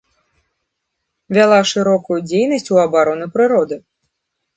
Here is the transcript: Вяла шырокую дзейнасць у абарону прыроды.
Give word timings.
Вяла 1.37 1.59
шырокую 1.71 2.17
дзейнасць 2.29 2.71
у 2.77 2.81
абарону 2.85 3.29
прыроды. 3.37 3.79